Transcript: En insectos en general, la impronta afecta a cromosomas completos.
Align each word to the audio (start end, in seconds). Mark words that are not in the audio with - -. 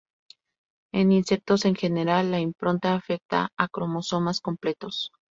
En 0.91 1.11
insectos 1.11 1.63
en 1.65 1.75
general, 1.75 2.31
la 2.31 2.39
impronta 2.39 2.95
afecta 2.95 3.49
a 3.55 3.67
cromosomas 3.67 4.41
completos. 4.41 5.11